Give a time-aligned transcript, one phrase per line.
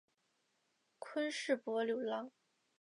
[0.97, 2.31] 昆士柏流浪